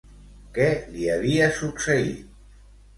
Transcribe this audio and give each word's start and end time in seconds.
Què 0.55 0.65
li 0.95 1.05
havia 1.17 1.53
succeït? 1.61 2.29